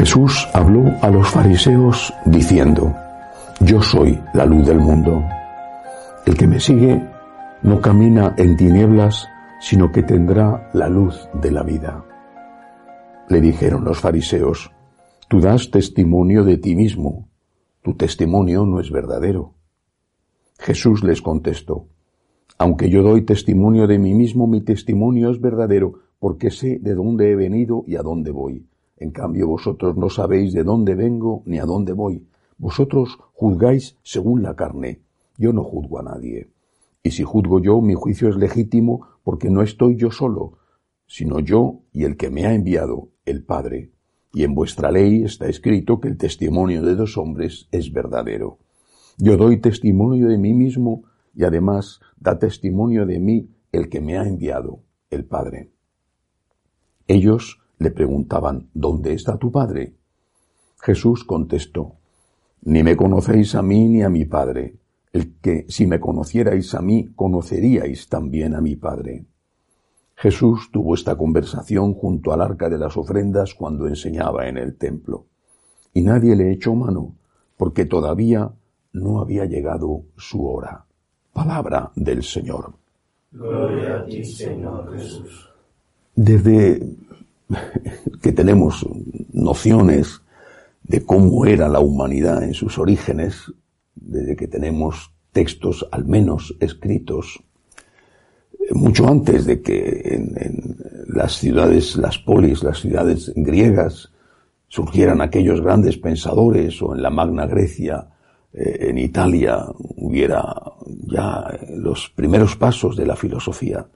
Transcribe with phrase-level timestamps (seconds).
[0.00, 2.96] Jesús habló a los fariseos diciendo,
[3.60, 5.22] Yo soy la luz del mundo.
[6.24, 7.06] El que me sigue
[7.62, 9.28] no camina en tinieblas,
[9.60, 12.02] sino que tendrá la luz de la vida.
[13.28, 14.72] Le dijeron los fariseos,
[15.28, 17.28] Tú das testimonio de ti mismo,
[17.82, 19.52] tu testimonio no es verdadero.
[20.60, 21.88] Jesús les contestó,
[22.56, 27.32] Aunque yo doy testimonio de mí mismo, mi testimonio es verdadero, porque sé de dónde
[27.32, 28.69] he venido y a dónde voy.
[29.00, 32.26] En cambio vosotros no sabéis de dónde vengo ni a dónde voy.
[32.58, 35.00] Vosotros juzgáis según la carne.
[35.38, 36.50] Yo no juzgo a nadie.
[37.02, 40.58] Y si juzgo yo, mi juicio es legítimo porque no estoy yo solo,
[41.06, 43.90] sino yo y el que me ha enviado, el Padre.
[44.34, 48.58] Y en vuestra ley está escrito que el testimonio de dos hombres es verdadero.
[49.16, 54.18] Yo doy testimonio de mí mismo y además da testimonio de mí el que me
[54.18, 55.70] ha enviado, el Padre.
[57.08, 59.94] Ellos le preguntaban, ¿dónde está tu Padre?
[60.80, 61.94] Jesús contestó,
[62.62, 64.76] Ni me conocéis a mí ni a mi Padre.
[65.12, 69.24] El que si me conocierais a mí, conoceríais también a mi Padre.
[70.14, 75.24] Jesús tuvo esta conversación junto al arca de las ofrendas cuando enseñaba en el templo.
[75.94, 77.14] Y nadie le echó mano,
[77.56, 78.52] porque todavía
[78.92, 80.84] no había llegado su hora.
[81.32, 82.74] Palabra del Señor.
[83.32, 85.48] Gloria a ti, Señor Jesús.
[86.14, 86.82] Desde
[88.22, 88.86] que tenemos
[89.32, 90.22] nociones
[90.82, 93.52] de cómo era la humanidad en sus orígenes,
[93.94, 97.42] desde que tenemos textos al menos escritos,
[98.72, 104.12] mucho antes de que en, las ciudades, las polis, las ciudades griegas,
[104.68, 108.06] surgieran aquellos grandes pensadores o en la Magna Grecia,
[108.52, 109.66] eh, en Italia,
[109.96, 110.54] hubiera
[110.86, 113.86] ya los primeros pasos de la filosofía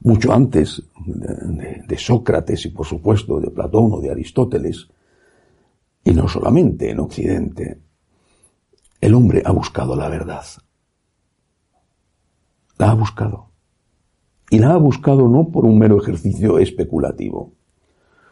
[0.00, 4.88] mucho antes de, Sócrates y por supuesto de Platón o de Aristóteles,
[6.04, 7.80] y no solamente en Occidente,
[9.00, 10.44] el hombre ha buscado la verdad.
[12.78, 13.50] La ha buscado.
[14.50, 17.52] Y la ha buscado no por un mero ejercicio especulativo,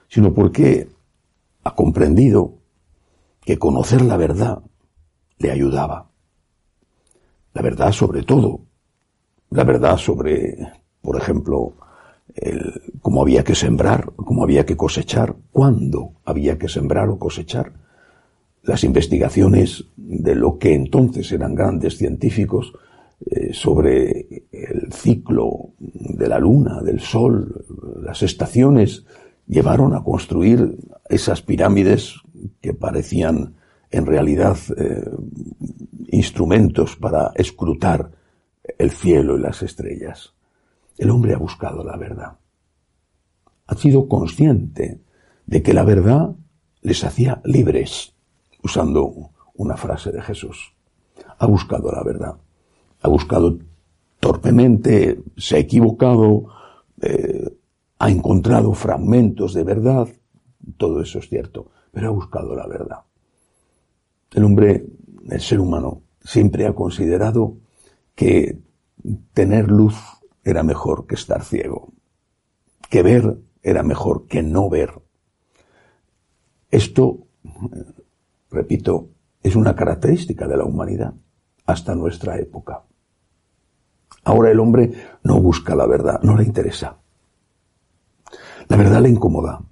[0.08, 0.88] sino porque
[1.64, 2.54] ha comprendido
[3.42, 4.62] que conocer la verdad
[5.38, 6.10] le ayudaba.
[7.52, 8.60] La verdad sobre todo,
[9.50, 11.74] la verdad sobre por ejemplo,
[12.34, 17.74] el, cómo había que sembrar, cómo había que cosechar, cuándo había que sembrar o cosechar,
[18.64, 22.72] las investigaciones de lo que entonces eran grandes científicos
[23.24, 27.64] eh, sobre el ciclo de la luna, del sol,
[28.02, 29.04] las estaciones,
[29.46, 30.76] llevaron a construir
[31.08, 32.16] esas pirámides
[32.60, 33.54] que parecían
[33.92, 35.08] en realidad eh,
[36.08, 38.10] instrumentos para escrutar
[38.76, 40.35] el cielo y las estrellas.
[40.96, 42.38] El hombre ha buscado la verdad.
[43.66, 45.00] Ha sido consciente
[45.46, 46.34] de que la verdad
[46.82, 48.14] les hacía libres,
[48.62, 50.72] usando una frase de Jesús.
[51.38, 52.36] Ha buscado la verdad.
[53.02, 53.58] Ha buscado
[54.20, 56.46] torpemente, se ha equivocado,
[57.00, 57.56] eh,
[57.98, 60.08] ha encontrado fragmentos de verdad.
[60.76, 63.00] Todo eso es cierto, pero ha buscado la verdad.
[64.32, 64.86] El hombre,
[65.28, 67.56] el ser humano, siempre ha considerado
[68.14, 68.58] que
[69.32, 69.94] tener luz
[70.46, 71.92] era mejor que estar ciego,
[72.88, 75.02] que ver era mejor que no ver.
[76.70, 77.26] Esto,
[78.48, 79.08] repito,
[79.42, 81.14] es una característica de la humanidad
[81.66, 82.84] hasta nuestra época.
[84.22, 84.92] Ahora el hombre
[85.24, 86.98] no busca la verdad, no le interesa.
[88.68, 89.64] La verdad le incomoda.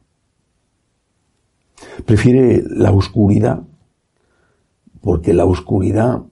[2.05, 3.63] Prefiere la oscuridad
[5.01, 6.25] porque la oscuridad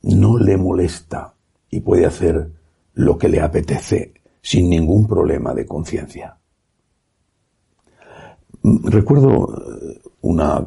[0.00, 1.34] no le molesta
[1.68, 2.57] y puede hacer
[2.98, 4.12] lo que le apetece
[4.42, 6.36] sin ningún problema de conciencia.
[8.62, 10.66] Recuerdo eh, una,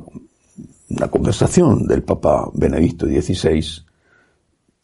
[0.89, 3.83] una conversación del Papa Benedicto XVI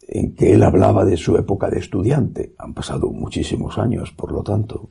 [0.09, 2.53] en que él hablaba de su época de estudiante.
[2.57, 4.89] Han pasado muchísimos años, por lo tanto,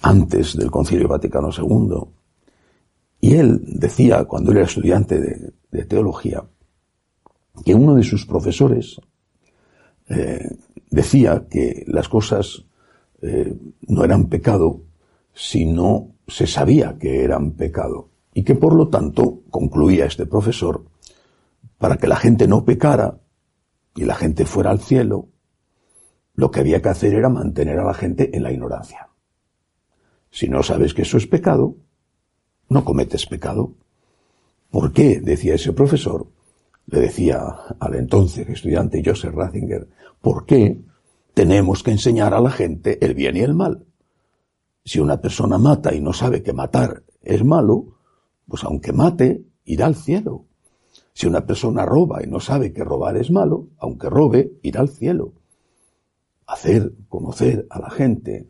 [0.00, 2.00] antes del Concilio Vaticano II.
[3.20, 6.42] Y él decía, cuando era estudiante de, de teología,
[7.62, 8.98] que uno de sus profesores
[10.08, 10.56] eh,
[10.90, 12.64] decía que las cosas
[13.22, 13.54] eh,
[13.88, 14.82] no eran pecado
[15.32, 20.84] si no se sabía que eran pecado y que por lo tanto, concluía este profesor,
[21.78, 23.18] para que la gente no pecara
[23.94, 25.28] y la gente fuera al cielo,
[26.34, 29.08] lo que había que hacer era mantener a la gente en la ignorancia.
[30.30, 31.76] Si no sabes que eso es pecado,
[32.68, 33.72] no cometes pecado.
[34.70, 35.20] ¿Por qué?
[35.20, 36.26] decía ese profesor.
[36.86, 37.44] Le decía
[37.80, 39.88] al entonces estudiante Joseph Ratzinger,
[40.20, 40.80] ¿por qué
[41.34, 43.84] tenemos que enseñar a la gente el bien y el mal?
[44.84, 47.98] Si una persona mata y no sabe que matar es malo,
[48.46, 50.44] pues aunque mate, irá al cielo.
[51.12, 54.88] Si una persona roba y no sabe que robar es malo, aunque robe, irá al
[54.88, 55.32] cielo.
[56.46, 58.48] Hacer conocer a la gente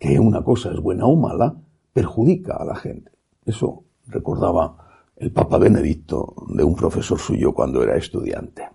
[0.00, 1.54] que una cosa es buena o mala
[1.92, 3.12] perjudica a la gente.
[3.44, 4.91] Eso recordaba
[5.22, 8.68] el Papa Benedicto de un profesor suyo cuando era estudiante.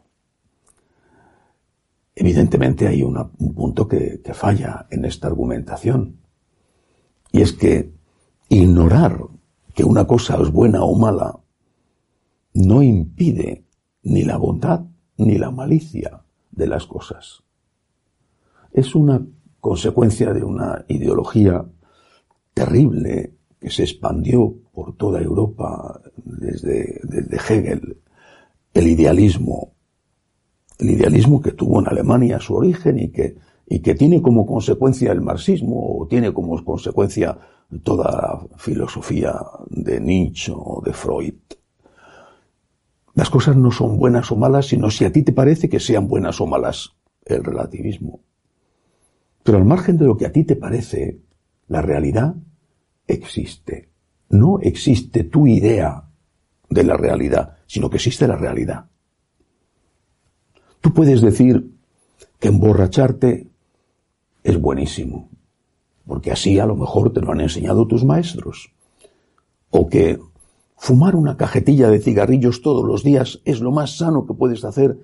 [2.15, 6.21] Evidentemente hay un punto que, falla en esta argumentación.
[7.33, 7.91] Y es que
[8.47, 9.19] ignorar
[9.75, 11.37] que una cosa es buena o mala
[12.53, 13.65] no impide
[14.03, 14.85] ni la bondad
[15.17, 17.43] ni la malicia de las cosas.
[18.71, 19.21] Es una
[19.59, 21.65] consecuencia de una ideología
[22.53, 27.01] terrible que se expandió por toda Europa desde,
[27.49, 27.97] Hegel,
[28.75, 29.73] el idealismo,
[30.77, 35.11] el idealismo que tuvo en Alemania su origen y que, y que tiene como consecuencia
[35.11, 37.39] el marxismo o tiene como consecuencia
[37.81, 39.33] toda la filosofía
[39.71, 41.33] de Nietzsche o de Freud.
[43.15, 46.07] Las cosas no son buenas o malas, sino si a ti te parece que sean
[46.07, 46.93] buenas o malas,
[47.25, 48.19] el relativismo.
[49.41, 51.19] Pero al margen de lo que a ti te parece,
[51.67, 52.35] la realidad
[53.07, 53.96] existe.
[54.29, 56.03] No existe tu idea
[56.69, 58.85] de la realidad, sino que existe la realidad.
[60.81, 61.71] Tú puedes decir
[62.39, 63.49] que emborracharte
[64.43, 65.29] es buenísimo,
[66.05, 68.73] porque así a lo mejor te lo han enseñado tus maestros,
[69.69, 70.19] o que
[70.77, 74.97] fumar una cajetilla de cigarrillos todos los días es lo más sano que puedes hacer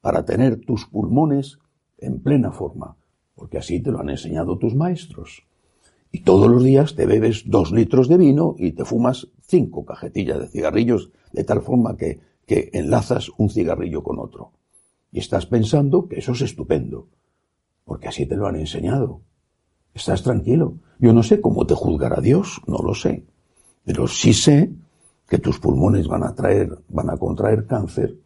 [0.00, 1.58] para tener tus pulmones
[1.98, 2.96] en plena forma,
[3.34, 5.44] porque así te lo han enseñado tus maestros
[6.12, 10.40] y todos los días te bebes dos litros de vino y te fumas cinco cajetillas
[10.40, 14.52] de cigarrillos de tal forma que, que enlazas un cigarrillo con otro.
[15.12, 17.08] Y estás pensando que eso es estupendo,
[17.84, 19.22] porque así te lo han enseñado.
[19.94, 20.74] Estás tranquilo.
[20.98, 23.24] Yo no sé cómo te juzgará Dios, no lo sé.
[23.84, 24.70] Pero sí sé
[25.28, 28.16] que tus pulmones van a traer, van a contraer cáncer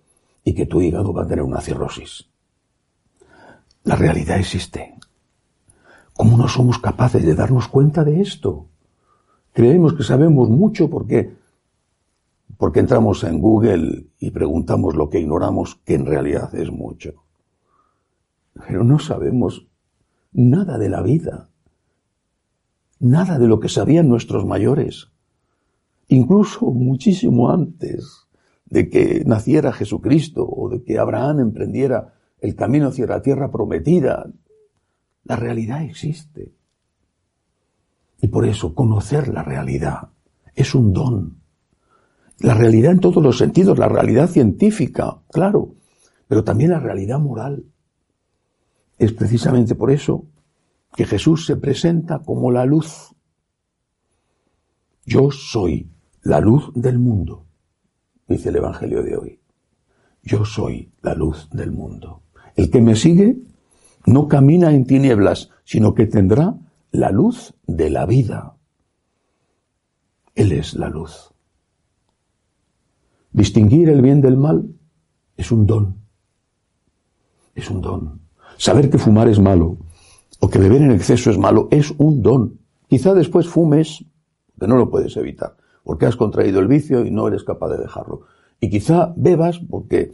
[0.43, 2.29] y que tu hígado va a tener una cirrosis.
[3.85, 4.94] La realidad existe.
[6.17, 8.69] ¿Cómo no somos capaces de darnos cuenta de esto?
[9.53, 11.35] Creemos que sabemos mucho porque,
[12.57, 17.25] porque entramos en Google y preguntamos lo que ignoramos, que en realidad es mucho.
[18.67, 19.67] Pero no sabemos
[20.33, 21.49] nada de la vida,
[23.01, 25.11] nada de lo que sabían nuestros mayores,
[26.07, 28.29] incluso muchísimo antes
[28.67, 34.31] de que naciera Jesucristo o de que Abraham emprendiera el camino hacia la tierra prometida,
[35.25, 36.53] la realidad existe.
[38.21, 40.09] Y por eso conocer la realidad
[40.55, 41.41] es un don.
[42.39, 45.75] La realidad en todos los sentidos, la realidad científica, claro,
[46.27, 47.65] pero también la realidad moral.
[48.99, 50.25] Es precisamente por eso
[50.95, 53.15] que Jesús se presenta como la luz.
[55.05, 55.91] Yo soy
[56.23, 57.47] la luz del mundo,
[58.27, 59.41] dice el Evangelio de hoy.
[60.23, 62.23] Yo soy la luz del mundo.
[62.57, 63.37] El que me sigue
[64.07, 66.57] no camina en tinieblas, sino que tendrá
[66.91, 68.57] la luz de la vida.
[70.35, 71.33] Él es la luz.
[73.33, 74.69] Distinguir el bien del mal
[75.37, 75.97] es un don.
[77.55, 78.21] Es un don.
[78.57, 79.79] Saber que fumar es malo
[80.41, 82.61] o que beber en exceso es malo es un don.
[82.89, 84.05] Quizá después fumes,
[84.59, 87.79] que no lo puedes evitar, porque has contraído el vicio y no eres capaz de
[87.79, 88.23] dejarlo.
[88.61, 90.13] Y quizá bebas porque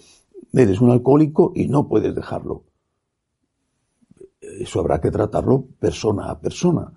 [0.53, 2.70] eres un alcohólico y no puedes dejarlo
[4.59, 6.93] eso habrá que tratarlo persona a persona.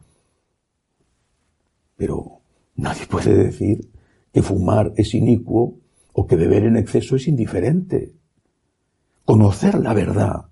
[1.96, 2.42] Pero
[2.76, 3.90] nadie puede decir
[4.32, 5.76] que fumar es inicuo
[6.14, 8.14] o que beber en exceso es indiferente.
[9.26, 10.46] Conocer la verdad,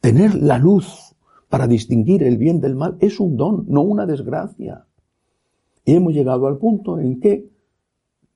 [0.00, 1.14] tener la luz
[1.48, 4.86] para distinguir el bien del mal es un don, no una desgracia.
[5.84, 7.50] Y hemos llegado al punto en que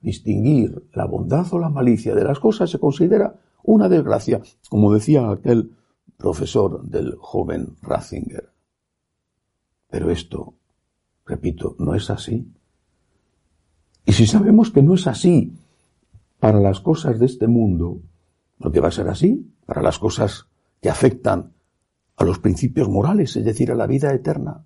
[0.00, 5.30] distinguir la bondad o la malicia de las cosas se considera una desgracia, como decía
[5.30, 5.75] aquel
[6.16, 8.52] profesor del joven Ratzinger.
[9.88, 10.54] Pero esto,
[11.24, 12.50] repito, no es así.
[14.04, 15.52] Y si sabemos que no es así
[16.38, 18.00] para las cosas de este mundo,
[18.58, 20.46] lo que va a ser así para las cosas
[20.80, 21.52] que afectan
[22.16, 24.64] a los principios morales, es decir, a la vida eterna.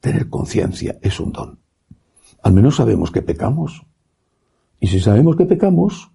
[0.00, 1.58] Tener conciencia es un don.
[2.42, 3.84] Al menos sabemos que pecamos.
[4.78, 6.12] Y si sabemos que pecamos,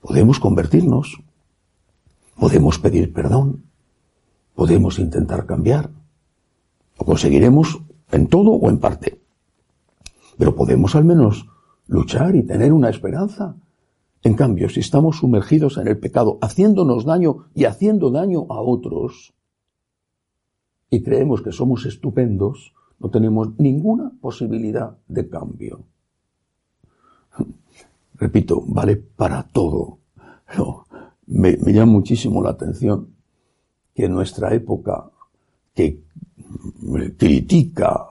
[0.00, 1.20] podemos convertirnos,
[2.38, 3.64] podemos pedir perdón,
[4.54, 5.90] podemos intentar cambiar.
[6.98, 7.80] Lo conseguiremos
[8.12, 9.20] en todo o en parte.
[10.38, 11.46] Pero podemos al menos
[11.86, 13.56] luchar y tener una esperanza.
[14.22, 19.34] En cambio, si estamos sumergidos en el pecado, haciéndonos daño y haciendo daño a otros,
[20.90, 25.84] y creemos que somos estupendos, no tenemos ninguna posibilidad de cambio.
[28.14, 29.98] Repito, vale para todo.
[31.26, 33.08] Me, llama muchísimo la atención
[33.94, 35.10] que nuestra época,
[35.74, 36.00] que
[37.16, 38.06] critica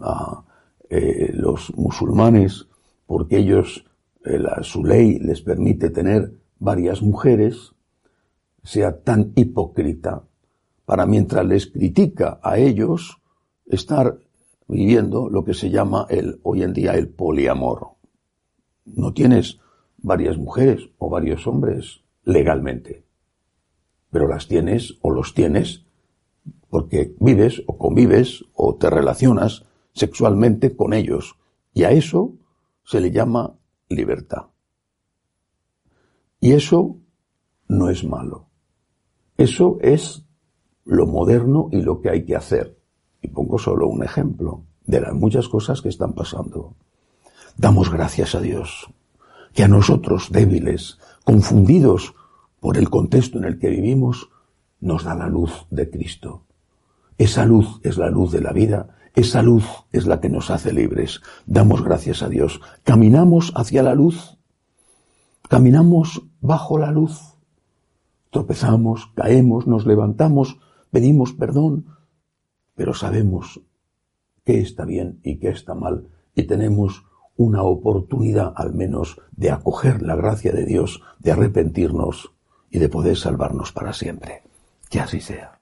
[0.00, 0.44] a
[0.88, 2.66] eh, los musulmanes
[3.06, 3.84] porque ellos,
[4.24, 7.72] eh, su ley les permite tener varias mujeres,
[8.62, 10.22] sea tan hipócrita
[10.84, 13.18] para mientras les critica a ellos
[13.66, 14.18] estar
[14.68, 17.88] viviendo lo que se llama el, hoy en día el poliamor.
[18.84, 19.58] No tienes
[19.98, 23.04] varias mujeres o varios hombres legalmente,
[24.10, 25.84] pero las tienes o los tienes
[26.68, 31.36] porque vives o convives o te relacionas sexualmente con ellos.
[31.74, 32.32] Y a eso
[32.84, 33.54] se le llama
[33.88, 34.46] libertad.
[36.40, 36.96] Y eso
[37.68, 38.48] no es malo.
[39.36, 40.24] Eso es
[40.84, 42.78] lo moderno y lo que hay que hacer.
[43.20, 46.74] Y pongo solo un ejemplo de las muchas cosas que están pasando.
[47.56, 48.88] Damos gracias a Dios
[49.52, 52.14] que a nosotros débiles, confundidos
[52.60, 54.30] por el contexto en el que vivimos,
[54.80, 56.46] nos da la luz de Cristo.
[57.18, 60.72] Esa luz es la luz de la vida, esa luz es la que nos hace
[60.72, 61.20] libres.
[61.46, 62.60] Damos gracias a Dios.
[62.82, 64.38] Caminamos hacia la luz,
[65.48, 67.20] caminamos bajo la luz,
[68.30, 70.58] tropezamos, caemos, nos levantamos,
[70.90, 71.86] pedimos perdón,
[72.74, 73.60] pero sabemos
[74.44, 77.04] qué está bien y qué está mal y tenemos
[77.36, 82.32] una oportunidad al menos de acoger la gracia de Dios, de arrepentirnos
[82.70, 84.42] y de poder salvarnos para siempre.
[84.90, 85.61] Que así sea.